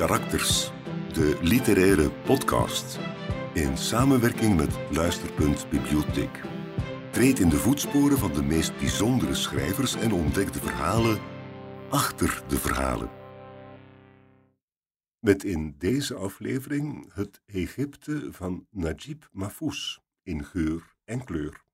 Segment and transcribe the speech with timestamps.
[0.00, 0.70] Karakters,
[1.12, 2.98] de literaire podcast.
[3.54, 6.40] In samenwerking met Luisterpunt Bibliotheek.
[7.10, 11.18] Treed in de voetsporen van de meest bijzondere schrijvers en ontdek de verhalen
[11.90, 13.10] achter de verhalen.
[15.18, 21.64] Met in deze aflevering het Egypte van Najib Mahfouz in geur en kleur.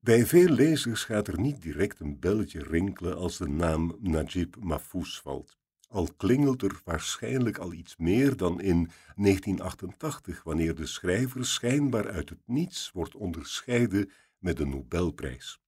[0.00, 5.20] Bij veel lezers gaat er niet direct een belletje rinkelen als de naam Najib Mahfouz
[5.20, 5.64] valt.
[5.88, 12.28] Al klingelt er waarschijnlijk al iets meer dan in 1988, wanneer de schrijver schijnbaar uit
[12.28, 15.60] het niets wordt onderscheiden met de Nobelprijs.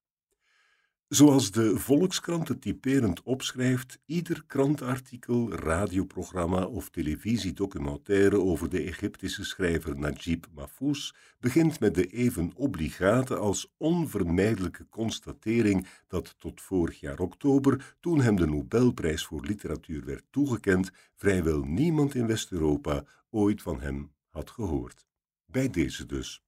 [1.09, 9.99] Zoals de Volkskrant het typerend opschrijft, ieder krantartikel, radioprogramma of televisiedocumentaire over de Egyptische schrijver
[9.99, 17.97] Najib Mahfouz begint met de even obligate als onvermijdelijke constatering dat tot vorig jaar oktober,
[18.01, 24.13] toen hem de Nobelprijs voor literatuur werd toegekend, vrijwel niemand in West-Europa ooit van hem
[24.31, 25.07] had gehoord.
[25.47, 26.43] Bij deze dus.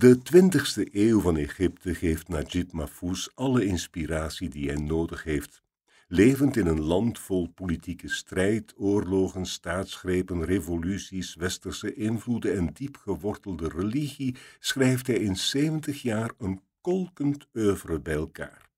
[0.00, 5.62] De 20e eeuw van Egypte geeft Najib Mahfouz alle inspiratie die hij nodig heeft.
[6.08, 13.68] Levend in een land vol politieke strijd, oorlogen, staatsgrepen, revoluties, westerse invloeden en diep gewortelde
[13.68, 18.70] religie, schrijft hij in 70 jaar een kolkend oeuvre bij elkaar.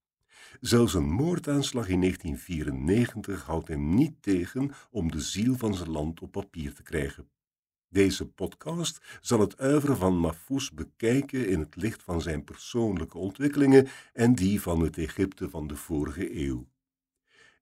[0.60, 6.20] Zelfs een moordaanslag in 1994 houdt hem niet tegen om de ziel van zijn land
[6.20, 7.28] op papier te krijgen.
[7.92, 13.88] Deze podcast zal het uiveren van Mahfouz bekijken in het licht van zijn persoonlijke ontwikkelingen
[14.12, 16.66] en die van het Egypte van de vorige eeuw.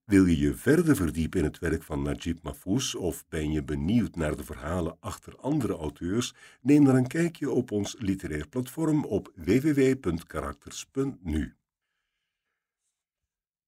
[0.05, 4.15] Wil je je verder verdiepen in het werk van Najib Mahfouz of ben je benieuwd
[4.15, 6.33] naar de verhalen achter andere auteurs?
[6.61, 11.55] Neem dan een kijkje op ons literair platform op www.karakters.nu.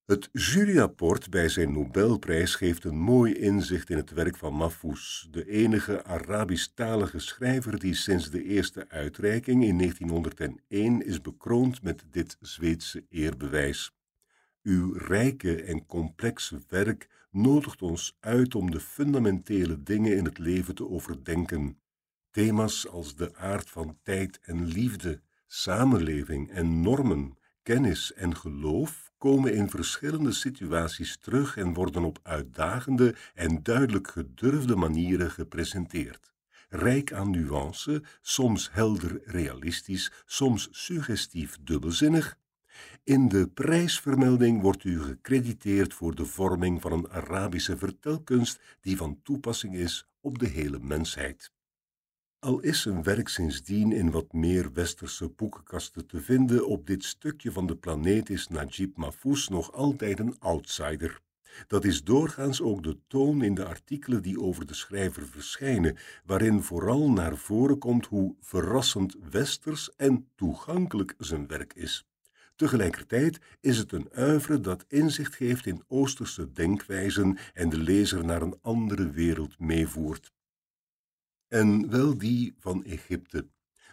[0.04, 5.50] Het juryrapport bij zijn Nobelprijs geeft een mooi inzicht in het werk van Mahfouz, de
[5.50, 13.06] enige Arabisch-talige schrijver die sinds de eerste uitreiking in 1901 is bekroond met dit Zweedse
[13.10, 13.96] eerbewijs.
[14.64, 20.76] Uw rijke en complexe werk nodigt ons uit om de fundamentele dingen in het leven
[20.76, 21.80] te overdenken.
[22.32, 29.54] Thema's als de aard van tijd en liefde, samenleving en normen, kennis en geloof komen
[29.54, 36.34] in verschillende situaties terug en worden op uitdagende en duidelijk gedurfde manieren gepresenteerd.
[36.70, 42.38] Rijk aan nuance, soms helder realistisch, soms suggestief dubbelzinnig.
[43.04, 49.20] In de prijsvermelding wordt u gecrediteerd voor de vorming van een Arabische vertelkunst die van
[49.24, 51.52] toepassing is op de hele mensheid.
[52.44, 57.52] Al is zijn werk sindsdien in wat meer westerse boekenkasten te vinden, op dit stukje
[57.52, 61.20] van de planeet is Najib Mahfouz nog altijd een outsider.
[61.68, 66.62] Dat is doorgaans ook de toon in de artikelen die over de schrijver verschijnen, waarin
[66.62, 72.06] vooral naar voren komt hoe verrassend westers en toegankelijk zijn werk is.
[72.56, 78.42] Tegelijkertijd is het een uivre dat inzicht geeft in oosterse denkwijzen en de lezer naar
[78.42, 80.32] een andere wereld meevoert
[81.54, 83.48] en wel die van Egypte,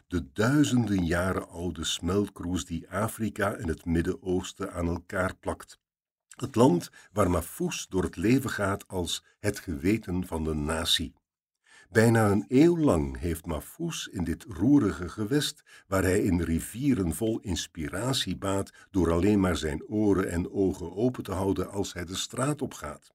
[0.06, 5.78] de duizenden jaren oude smeltkroes die Afrika en het Midden-Oosten aan elkaar plakt.
[6.36, 11.14] Het land waar Mahfouz door het leven gaat als het geweten van de natie.
[11.90, 17.38] Bijna een eeuw lang heeft Mahfouz in dit roerige gewest, waar hij in rivieren vol
[17.40, 22.16] inspiratie baat door alleen maar zijn oren en ogen open te houden als hij de
[22.16, 23.12] straat op gaat.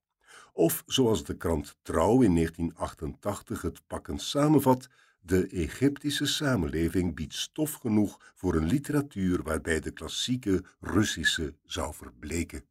[0.57, 4.87] Of zoals de krant Trouw in 1988 het pakkend samenvat,
[5.21, 12.65] de Egyptische samenleving biedt stof genoeg voor een literatuur waarbij de klassieke Russische zou verbleken.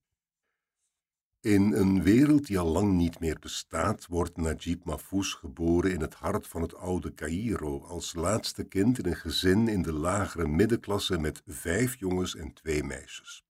[1.40, 6.14] In een wereld die al lang niet meer bestaat, wordt Najib Mahfouz geboren in het
[6.14, 11.18] hart van het oude Cairo als laatste kind in een gezin in de lagere middenklasse
[11.18, 13.44] met vijf jongens en twee meisjes.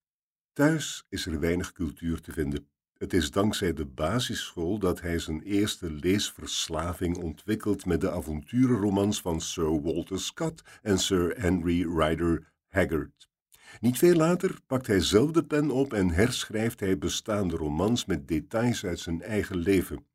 [0.53, 2.69] Thuis is er weinig cultuur te vinden.
[3.05, 9.41] Het is dankzij de basisschool dat hij zijn eerste leesverslaving ontwikkelt met de avonturenromans van
[9.41, 13.29] Sir Walter Scott en Sir Henry Rider Haggard.
[13.81, 18.29] Niet veel later pakt hij zelf de pen op en herschrijft hij bestaande romans met
[18.29, 20.07] details uit zijn eigen leven.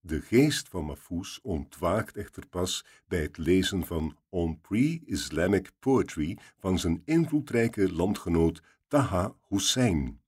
[0.00, 6.78] De geest van Mahfouz ontwaakt echter pas bij het lezen van On Pre-Islamic Poetry van
[6.78, 10.22] zijn invloedrijke landgenoot Taha Hussein.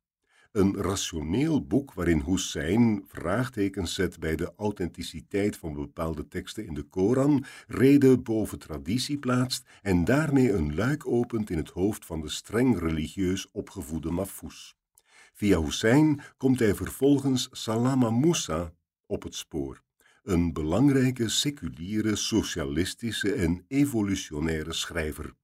[0.56, 6.82] Een rationeel boek waarin Hussein vraagtekens zet bij de authenticiteit van bepaalde teksten in de
[6.82, 12.28] Koran, reden boven traditie plaatst en daarmee een luik opent in het hoofd van de
[12.28, 14.72] streng religieus opgevoede Mahfouz.
[15.32, 18.72] Via Hussein komt hij vervolgens Salama Moussa
[19.06, 19.82] op het spoor,
[20.22, 25.34] een belangrijke seculiere, socialistische en evolutionaire schrijver.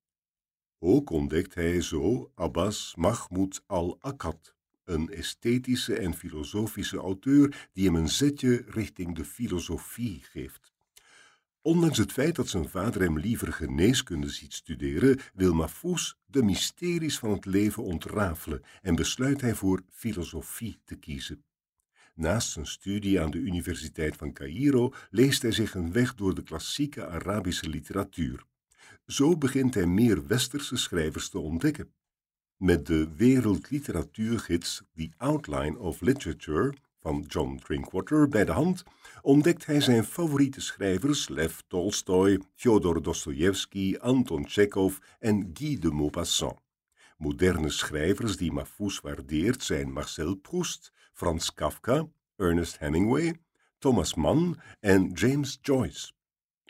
[0.78, 4.54] Ook ontdekt hij zo Abbas Mahmoud al-Akkad,
[4.92, 10.72] een esthetische en filosofische auteur die hem een zetje richting de filosofie geeft.
[11.62, 17.18] Ondanks het feit dat zijn vader hem liever geneeskunde ziet studeren, wil Mahfouz de mysteries
[17.18, 21.44] van het leven ontrafelen en besluit hij voor filosofie te kiezen.
[22.14, 26.42] Naast zijn studie aan de Universiteit van Cairo leest hij zich een weg door de
[26.42, 28.44] klassieke Arabische literatuur.
[29.06, 31.92] Zo begint hij meer westerse schrijvers te ontdekken.
[32.62, 38.82] Met de wereldliteratuurgids The Outline of Literature van John Drinkwater bij de hand
[39.22, 46.58] ontdekt hij zijn favoriete schrijvers Lev Tolstoy, Fyodor Dostoevsky, Anton Chekhov en Guy de Maupassant.
[47.16, 53.40] Moderne schrijvers die Mahfouz waardeert zijn Marcel Proust, Frans Kafka, Ernest Hemingway,
[53.78, 56.12] Thomas Mann en James Joyce.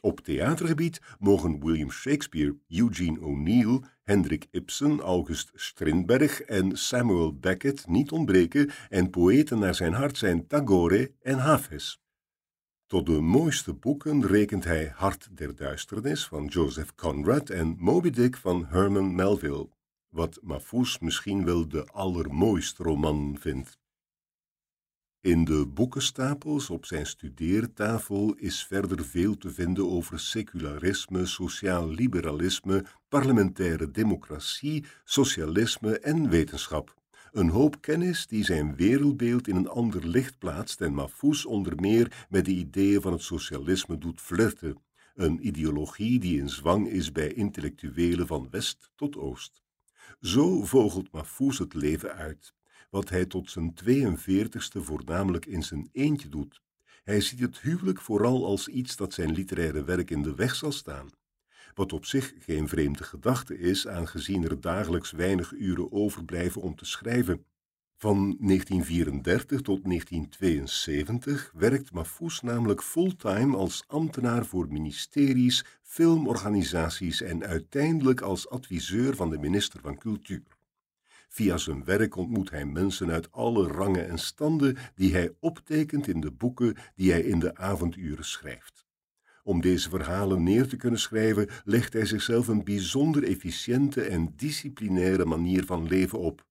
[0.05, 8.11] Op theatergebied mogen William Shakespeare, Eugene O'Neill, Hendrik Ibsen, August Strindberg en Samuel Beckett niet
[8.11, 11.97] ontbreken en poëten naar zijn hart zijn Tagore en Hafez.
[12.87, 18.37] Tot de mooiste boeken rekent hij Hart der Duisternis van Joseph Conrad en Moby Dick
[18.37, 19.69] van Herman Melville,
[20.09, 23.82] wat Mahfouz misschien wel de allermooiste roman vindt.
[25.23, 32.85] In de boekenstapels op zijn studeertafel is verder veel te vinden over secularisme, sociaal liberalisme,
[33.09, 36.95] parlementaire democratie, socialisme en wetenschap.
[37.33, 42.27] Een hoop kennis die zijn wereldbeeld in een ander licht plaatst en Mahfouz onder meer
[42.29, 44.77] met de ideeën van het socialisme doet flirten.
[45.15, 49.63] Een ideologie die in zwang is bij intellectuelen van west tot oost.
[50.21, 52.55] Zo vogelt Mahfouz het leven uit
[52.93, 56.61] wat hij tot zijn 42ste voornamelijk in zijn eentje doet.
[57.05, 60.73] Hij ziet het huwelijk vooral als iets dat zijn literaire werk in de weg zal
[60.73, 61.09] staan.
[61.75, 66.85] Wat op zich geen vreemde gedachte is, aangezien er dagelijks weinig uren overblijven om te
[66.85, 67.45] schrijven.
[67.97, 78.21] Van 1934 tot 1972 werkt Mahfouz namelijk fulltime als ambtenaar voor ministeries, filmorganisaties en uiteindelijk
[78.21, 80.61] als adviseur van de minister van Cultuur.
[81.33, 86.21] Via zijn werk ontmoet hij mensen uit alle rangen en standen die hij optekent in
[86.21, 88.87] de boeken die hij in de avonduren schrijft.
[89.43, 95.25] Om deze verhalen neer te kunnen schrijven, legt hij zichzelf een bijzonder efficiënte en disciplinaire
[95.25, 96.47] manier van leven op.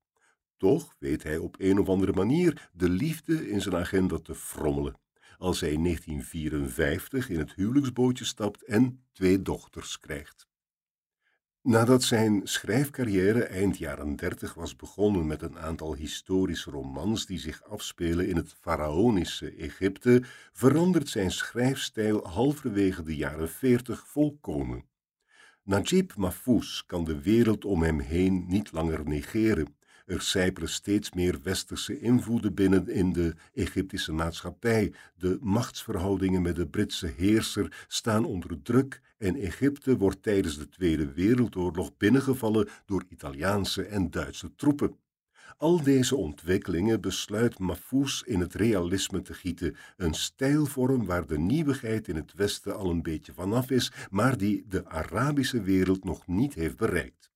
[0.58, 4.96] Toch weet hij op een of andere manier de liefde in zijn agenda te frommelen,
[5.38, 10.50] als hij in 1954 in het huwelijksbootje stapt en twee dochters krijgt.
[11.64, 17.64] Nadat zijn schrijfcarrière eind jaren dertig was begonnen met een aantal historische romans die zich
[17.64, 20.24] afspelen in het faraonische Egypte,
[20.54, 24.86] verandert zijn schrijfstijl halverwege de jaren veertig volkomen.
[25.64, 29.76] Najib Mahfouz kan de wereld om hem heen niet langer negeren.
[30.06, 34.94] Er sijpelen steeds meer westerse invloeden binnen in de Egyptische maatschappij.
[35.16, 41.12] De machtsverhoudingen met de Britse heerser staan onder druk en Egypte wordt tijdens de Tweede
[41.14, 44.96] Wereldoorlog binnengevallen door Italiaanse en Duitse troepen.
[45.58, 52.08] Al deze ontwikkelingen besluit Mahfouz in het realisme te gieten, een stijlvorm waar de nieuwigheid
[52.08, 56.54] in het Westen al een beetje vanaf is, maar die de Arabische wereld nog niet
[56.54, 57.32] heeft bereikt.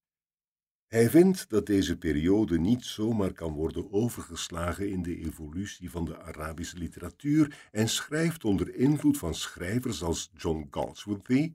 [0.87, 6.21] Hij vindt dat deze periode niet zomaar kan worden overgeslagen in de evolutie van de
[6.21, 11.53] Arabische literatuur en schrijft onder invloed van schrijvers als John Galsworthy,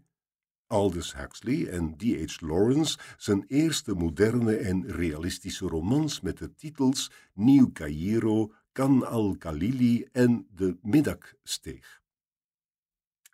[0.71, 2.41] Aldous Huxley en D.H.
[2.41, 10.47] Lawrence zijn eerste moderne en realistische romans met de titels Nieuw Cairo, Kan al-Khalili en
[10.55, 12.00] De Middagsteeg.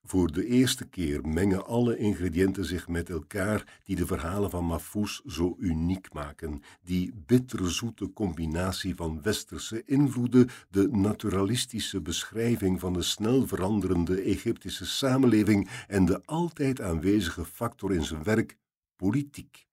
[0.08, 5.20] Voor de eerste keer mengen alle ingrediënten zich met elkaar die de verhalen van Mahfouz
[5.26, 6.62] zo uniek maken.
[6.84, 15.68] Die bitterzoete combinatie van westerse invloeden, de naturalistische beschrijving van de snel veranderende Egyptische samenleving
[15.88, 18.56] en de altijd aanwezige factor in zijn werk,
[18.96, 19.65] politiek.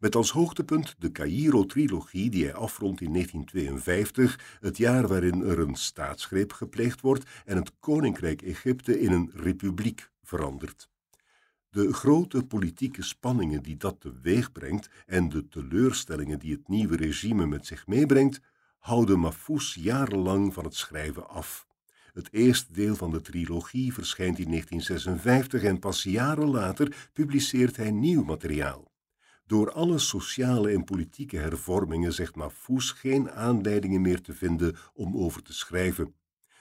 [0.00, 5.74] Met als hoogtepunt de Cairo-trilogie die hij afrondt in 1952, het jaar waarin er een
[5.74, 10.88] staatsgreep gepleegd wordt en het Koninkrijk Egypte in een republiek verandert.
[11.70, 17.46] De grote politieke spanningen die dat teweeg brengt en de teleurstellingen die het nieuwe regime
[17.46, 18.40] met zich meebrengt,
[18.78, 21.66] houden Mahfouz jarenlang van het schrijven af.
[22.12, 27.90] Het eerste deel van de trilogie verschijnt in 1956 en pas jaren later publiceert hij
[27.90, 28.94] nieuw materiaal.
[29.46, 35.42] Door alle sociale en politieke hervormingen zegt Mahfouz geen aanleidingen meer te vinden om over
[35.42, 36.14] te schrijven.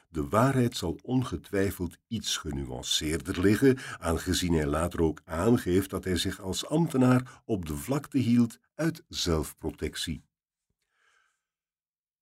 [0.10, 6.42] De waarheid zal ongetwijfeld iets genuanceerder liggen, aangezien hij later ook aangeeft dat hij zich
[6.42, 10.24] als ambtenaar op de vlakte hield uit zelfprotectie.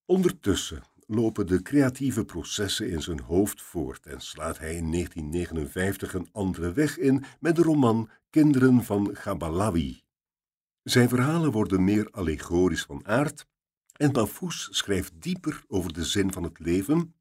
[0.05, 6.29] Ondertussen lopen de creatieve processen in zijn hoofd voort en slaat hij in 1959 een
[6.32, 10.03] andere weg in met de roman Kinderen van Gabalawi.
[10.84, 13.46] Zijn verhalen worden meer allegorisch van aard
[13.94, 17.13] en Mahfouz schrijft dieper over de zin van het leven,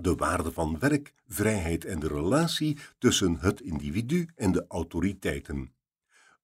[0.00, 5.74] de waarde van werk, vrijheid en de relatie tussen het individu en de autoriteiten.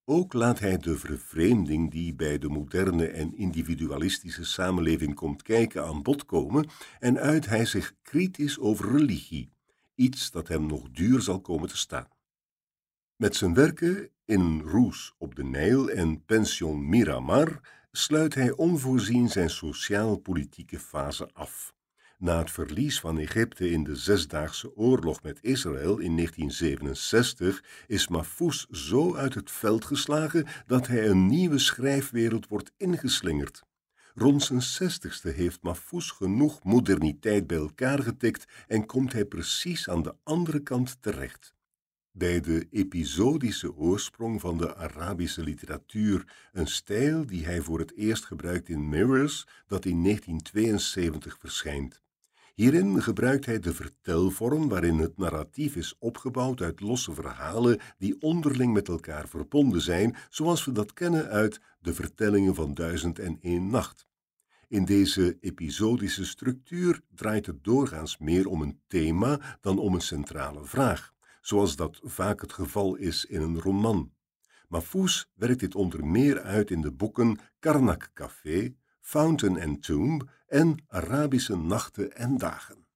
[0.05, 6.03] Ook laat hij de vervreemding die bij de moderne en individualistische samenleving komt kijken aan
[6.03, 9.53] bod komen en uit hij zich kritisch over religie,
[9.95, 12.09] iets dat hem nog duur zal komen te staan.
[13.23, 17.61] Met zijn werken in Roes op de Nijl en Pension Miramar
[17.93, 21.75] sluit hij onvoorzien zijn sociaal-politieke fase af.
[22.19, 28.67] Na het verlies van Egypte in de Zesdaagse Oorlog met Israël in 1967 is Mahfouz
[28.71, 33.63] zo uit het veld geslagen dat hij een nieuwe schrijfwereld wordt ingeslingerd.
[34.15, 40.03] Rond zijn zestigste heeft Mahfouz genoeg moderniteit bij elkaar getikt en komt hij precies aan
[40.03, 41.55] de andere kant terecht.
[42.15, 48.25] Bij de episodische oorsprong van de Arabische literatuur, een stijl die hij voor het eerst
[48.25, 52.03] gebruikt in Mirrors, dat in 1972 verschijnt.
[52.55, 58.73] Hierin gebruikt hij de vertelvorm waarin het narratief is opgebouwd uit losse verhalen die onderling
[58.73, 63.71] met elkaar verbonden zijn, zoals we dat kennen uit de vertellingen van Duizend en één
[63.71, 64.07] Nacht.
[64.69, 70.65] In deze episodische structuur draait het doorgaans meer om een thema dan om een centrale
[70.65, 71.13] vraag,
[71.43, 74.13] zoals dat vaak het geval is in een roman.
[74.69, 80.85] Mahfouz werkt dit onder meer uit in de boeken Karnak Café, Fountain and Tomb en
[80.87, 82.87] Arabische nachten en dagen.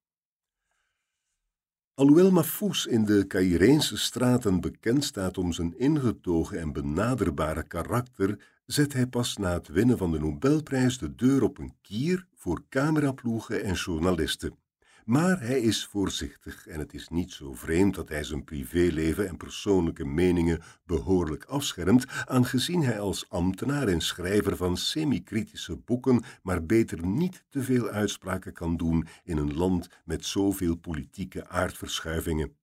[1.93, 8.93] Alhoewel Mahfouz in de Caireense straten bekend staat om zijn ingetogen en benaderbare karakter, zet
[8.93, 13.63] hij pas na het winnen van de Nobelprijs de deur op een kier voor cameraploegen
[13.63, 14.66] en journalisten.
[15.07, 19.37] Maar hij is voorzichtig en het is niet zo vreemd dat hij zijn privéleven en
[19.37, 27.05] persoonlijke meningen behoorlijk afschermt, aangezien hij als ambtenaar en schrijver van semi-kritische boeken maar beter
[27.05, 32.55] niet te veel uitspraken kan doen in een land met zoveel politieke aardverschuivingen.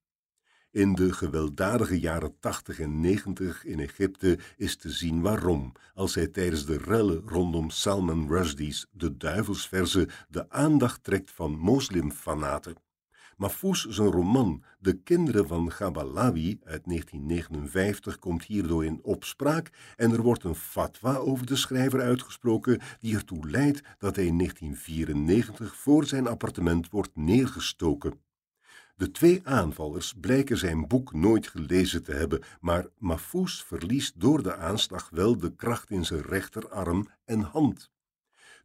[0.75, 6.27] In de gewelddadige jaren 80 en 90 in Egypte is te zien waarom, als hij
[6.27, 12.77] tijdens de rellen rondom Salman Rushdie's De Duivelsverse de aandacht trekt van moslimfanaten.
[13.37, 20.23] Mahfouz zijn roman De Kinderen van Gabalawi uit 1959 komt hierdoor in opspraak en er
[20.23, 26.07] wordt een fatwa over de schrijver uitgesproken die ertoe leidt dat hij in 1994 voor
[26.07, 28.23] zijn appartement wordt neergestoken.
[28.97, 34.57] De twee aanvallers blijken zijn boek nooit gelezen te hebben, maar Mahfouz verliest door de
[34.57, 37.93] aanslag wel de kracht in zijn rechterarm en hand.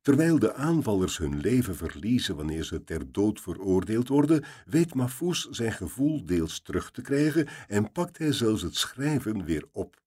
[0.02, 5.72] Terwijl de aanvallers hun leven verliezen wanneer ze ter dood veroordeeld worden, weet Mahfouz zijn
[5.72, 10.02] gevoel deels terug te krijgen en pakt hij zelfs het schrijven weer op.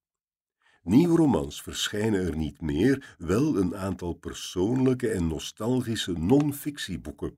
[0.82, 7.36] Nieuwe romans verschijnen er niet meer, wel een aantal persoonlijke en nostalgische non-fictieboeken.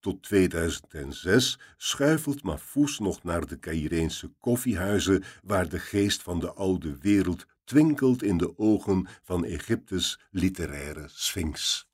[0.00, 6.98] Tot 2006 schuifelt Mahfouz nog naar de Caireense koffiehuizen waar de geest van de oude
[7.00, 11.88] wereld twinkelt in de ogen van Egyptes literaire sphinx.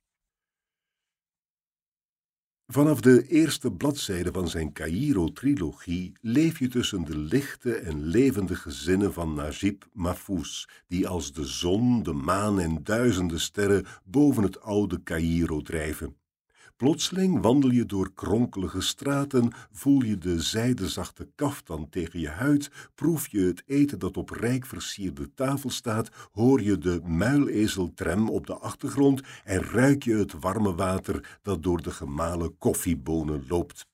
[2.66, 9.12] Vanaf de eerste bladzijde van zijn Cairo-trilogie leef je tussen de lichte en levendige zinnen
[9.12, 15.02] van Najib Mahfouz, die als de zon, de maan en duizenden sterren boven het oude
[15.02, 16.16] Cairo drijven.
[16.84, 23.28] Plotseling wandel je door kronkelige straten, voel je de zijdezachte kaftan tegen je huid, proef
[23.28, 28.54] je het eten dat op rijk versierde tafel staat, hoor je de muilezeltrem op de
[28.54, 33.86] achtergrond en ruik je het warme water dat door de gemalen koffiebonen loopt.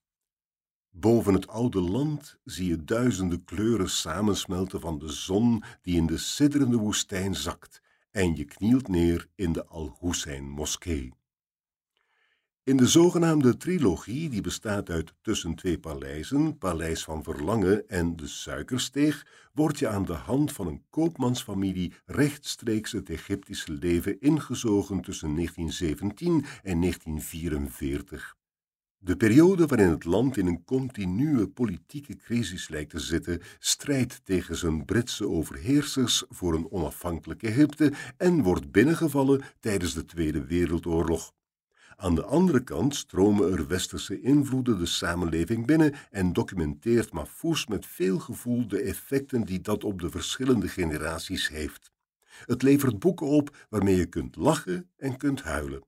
[0.90, 6.18] Boven het oude land zie je duizenden kleuren samensmelten van de zon die in de
[6.18, 11.18] sidderende woestijn zakt en je knielt neer in de Al-Hussein-moskee.
[12.64, 18.26] In de zogenaamde trilogie, die bestaat uit tussen twee paleizen, Paleis van Verlangen en de
[18.26, 25.34] Suikersteeg, word je aan de hand van een koopmansfamilie rechtstreeks het Egyptische leven ingezogen tussen
[25.34, 28.36] 1917 en 1944.
[28.98, 34.56] De periode waarin het land in een continue politieke crisis lijkt te zitten, strijdt tegen
[34.56, 41.32] zijn Britse overheersers voor een onafhankelijk Egypte en wordt binnengevallen tijdens de Tweede Wereldoorlog.
[42.02, 47.86] Aan de andere kant stromen er westerse invloeden de samenleving binnen en documenteert Mahfouz met
[47.86, 51.92] veel gevoel de effecten die dat op de verschillende generaties heeft.
[52.46, 55.84] Het levert boeken op waarmee je kunt lachen en kunt huilen.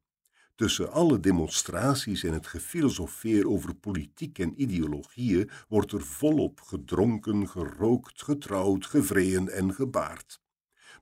[0.55, 8.23] Tussen alle demonstraties en het gefilosofeer over politiek en ideologieën wordt er volop gedronken, gerookt,
[8.23, 10.42] getrouwd, gevreden en gebaard.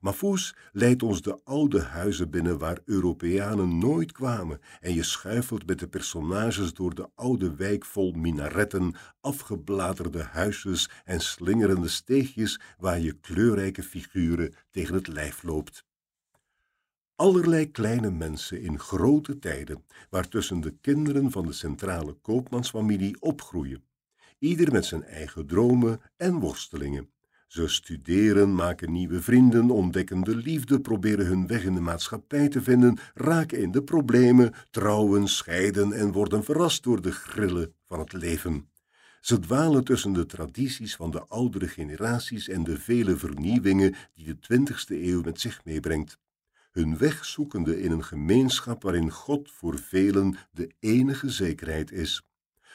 [0.01, 5.79] Mafous leidt ons de oude huizen binnen waar Europeanen nooit kwamen en je schuifelt met
[5.79, 13.13] de personages door de oude wijk vol minaretten, afgebladerde huisjes en slingerende steegjes waar je
[13.13, 15.85] kleurrijke figuren tegen het lijf loopt.
[17.15, 23.83] Allerlei kleine mensen in grote tijden, waartussen de kinderen van de centrale koopmansfamilie opgroeien,
[24.39, 27.09] ieder met zijn eigen dromen en worstelingen.
[27.51, 32.61] Ze studeren, maken nieuwe vrienden, ontdekken de liefde, proberen hun weg in de maatschappij te
[32.61, 38.13] vinden, raken in de problemen, trouwen, scheiden en worden verrast door de grillen van het
[38.13, 38.69] leven.
[39.21, 44.39] Ze dwalen tussen de tradities van de oudere generaties en de vele vernieuwingen die de
[44.39, 46.17] twintigste eeuw met zich meebrengt.
[46.71, 52.25] Hun weg zoekende in een gemeenschap waarin God voor velen de enige zekerheid is.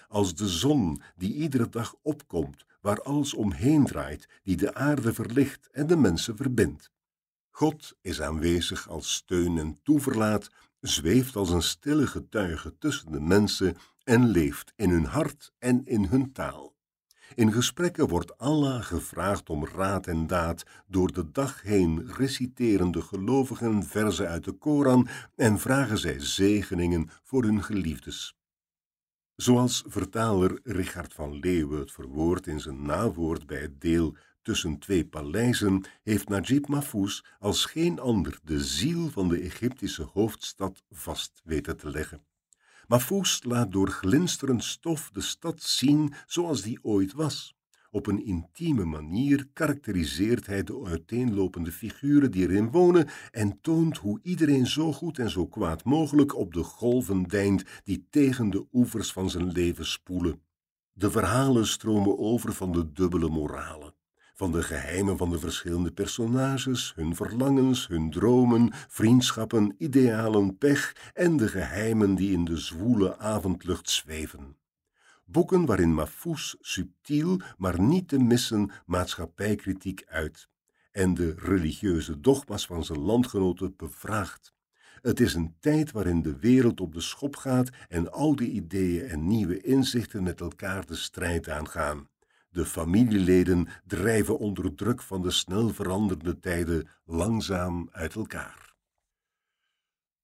[0.09, 5.69] Als de zon die iedere dag opkomt, waar alles omheen draait, die de aarde verlicht
[5.73, 6.90] en de mensen verbindt.
[7.50, 10.50] God is aanwezig als steun en toeverlaat,
[10.81, 16.05] zweeft als een stille getuige tussen de mensen en leeft in hun hart en in
[16.05, 16.75] hun taal.
[17.35, 23.83] In gesprekken wordt Allah gevraagd om raad en daad door de dag heen reciterende gelovigen
[23.83, 28.36] verzen uit de Koran en vragen zij zegeningen voor hun geliefdes.
[29.37, 34.16] Zoals vertaler Richard van Leeuwen het verwoordt in zijn nawoord bij het deel
[34.47, 40.83] Tussen twee paleizen, heeft Najib Mahfouz als geen ander de ziel van de Egyptische hoofdstad
[40.90, 42.25] vast weten te leggen.
[42.87, 47.55] Mahfouz laat door glinsterend stof de stad zien zoals die ooit was.
[47.97, 54.21] Op een intieme manier karakteriseert hij de uiteenlopende figuren die erin wonen en toont hoe
[54.23, 59.13] iedereen zo goed en zo kwaad mogelijk op de golven deint die tegen de oevers
[59.13, 60.41] van zijn leven spoelen.
[60.93, 63.95] De verhalen stromen over van de dubbele moralen,
[64.35, 71.37] van de geheimen van de verschillende personages, hun verlangens, hun dromen, vriendschappen, idealen, pech en
[71.37, 74.56] de geheimen die in de zwoele avondlucht zweven.
[75.28, 80.49] Boeken waarin Mahfouz subtiel, maar niet te missen maatschappijkritiek uit
[80.93, 84.54] en de religieuze dogma's van zijn landgenoten bevraagt.
[85.02, 89.26] Het is een tijd waarin de wereld op de schop gaat en oude ideeën en
[89.26, 92.08] nieuwe inzichten met elkaar de strijd aangaan.
[92.50, 98.66] De familieleden drijven onder druk van de snel veranderende tijden langzaam uit elkaar.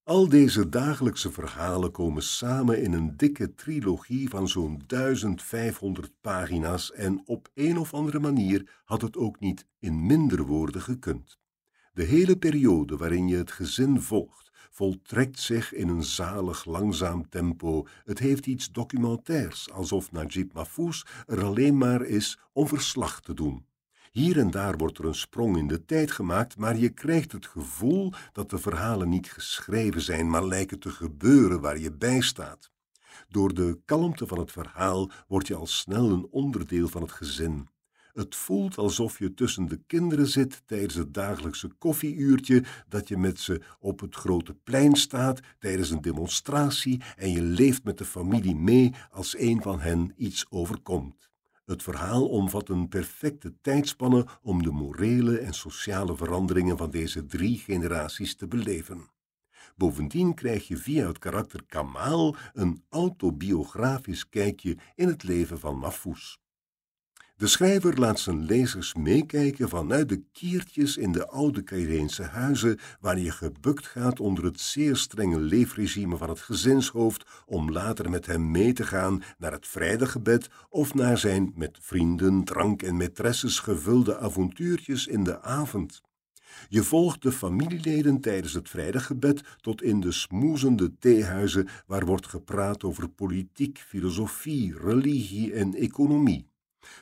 [0.03, 7.21] Al deze dagelijkse verhalen komen samen in een dikke trilogie van zo'n 1500 pagina's en
[7.25, 11.37] op een of andere manier had het ook niet in minder woorden gekund.
[11.93, 17.87] De hele periode waarin je het gezin volgt, voltrekt zich in een zalig langzaam tempo.
[18.03, 23.65] Het heeft iets documentairs, alsof Najib Mahfouz er alleen maar is om verslag te doen.
[24.13, 27.45] Hier en daar wordt er een sprong in de tijd gemaakt, maar je krijgt het
[27.45, 32.71] gevoel dat de verhalen niet geschreven zijn, maar lijken te gebeuren waar je bij staat.
[33.29, 37.67] Door de kalmte van het verhaal word je al snel een onderdeel van het gezin.
[38.11, 43.39] Het voelt alsof je tussen de kinderen zit tijdens het dagelijkse koffieuurtje, dat je met
[43.39, 48.55] ze op het grote plein staat tijdens een demonstratie en je leeft met de familie
[48.55, 51.31] mee als een van hen iets overkomt.
[51.65, 57.57] Het verhaal omvat een perfecte tijdspanne om de morele en sociale veranderingen van deze drie
[57.57, 59.09] generaties te beleven.
[59.75, 66.37] Bovendien krijg je via het karakter Kamal een autobiografisch kijkje in het leven van Mahfouz.
[67.35, 73.19] De schrijver laat zijn lezers meekijken vanuit de kiertjes in de oude Caireense huizen, waar
[73.19, 78.51] je gebukt gaat onder het zeer strenge leefregime van het gezinshoofd, om later met hem
[78.51, 84.17] mee te gaan naar het vrijdaggebed of naar zijn met vrienden, drank en maîtresses gevulde
[84.17, 86.01] avontuurtjes in de avond.
[86.69, 92.83] Je volgt de familieleden tijdens het vrijdaggebed tot in de smoezende theehuizen waar wordt gepraat
[92.83, 96.51] over politiek, filosofie, religie en economie.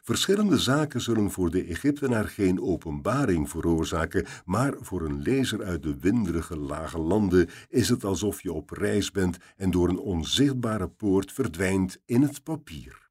[0.01, 5.97] Verschillende zaken zullen voor de Egyptenaar geen openbaring veroorzaken, maar voor een lezer uit de
[5.99, 11.31] winderige lage landen is het alsof je op reis bent en door een onzichtbare poort
[11.31, 13.09] verdwijnt in het papier.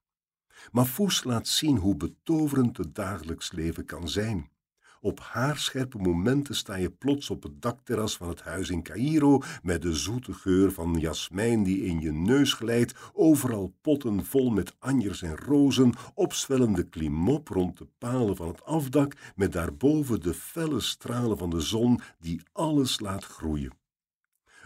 [0.72, 4.50] Mafous laat zien hoe betoverend het dagelijks leven kan zijn.
[5.02, 9.82] Op haarscherpe momenten sta je plots op het dakterras van het huis in Cairo met
[9.82, 15.22] de zoete geur van jasmijn die in je neus glijdt, overal potten vol met anjers
[15.22, 21.38] en rozen, opzwellende klimop rond de palen van het afdak met daarboven de felle stralen
[21.38, 23.79] van de zon die alles laat groeien.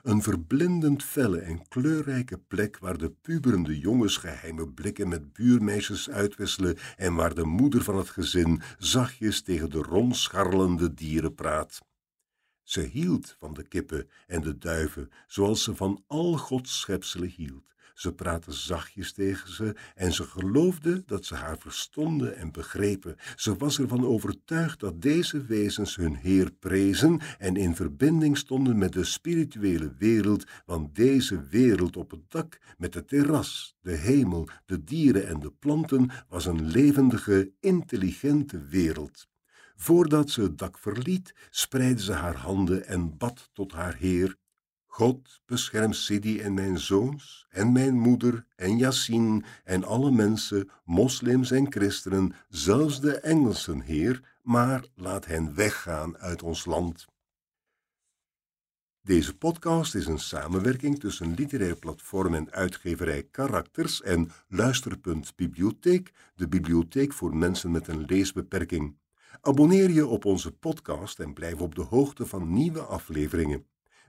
[0.04, 6.76] Een verblindend felle en kleurrijke plek waar de puberende jongens geheime blikken met buurmeisjes uitwisselen
[6.96, 11.80] en waar de moeder van het gezin zachtjes tegen de rondscharrelende dieren praat.
[12.62, 17.73] Ze hield van de kippen en de duiven, zoals ze van al Gods schepselen hield.
[17.94, 23.16] Ze praatte zachtjes tegen ze en ze geloofde dat ze haar verstonden en begrepen.
[23.36, 28.92] Ze was ervan overtuigd dat deze wezens hun Heer prezen en in verbinding stonden met
[28.92, 34.84] de spirituele wereld, want deze wereld op het dak met het terras, de hemel, de
[34.84, 39.26] dieren en de planten was een levendige, intelligente wereld.
[39.76, 44.36] Voordat ze het dak verliet, spreidde ze haar handen en bad tot haar Heer
[44.94, 51.50] God bescherm Sidi en mijn zoons en mijn moeder en Yassine en alle mensen, moslims
[51.50, 57.06] en christenen, zelfs de Engelsen, Heer, maar laat hen weggaan uit ons land.
[59.02, 66.48] Deze podcast is een samenwerking tussen literair platform en uitgeverij Karakters en Luisterpunt Bibliotheek, de
[66.48, 68.96] bibliotheek voor mensen met een leesbeperking.
[69.40, 73.66] Abonneer je op onze podcast en blijf op de hoogte van nieuwe afleveringen.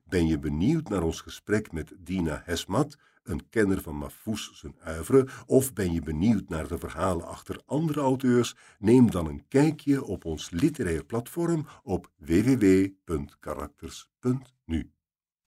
[0.09, 5.27] Ben je benieuwd naar ons gesprek met Dina Hesmat, een kenner van Mafous zijn uivre,
[5.45, 8.55] of ben je benieuwd naar de verhalen achter andere auteurs?
[8.79, 14.94] Neem dan een kijkje op ons literair platform op www.karakters.nu.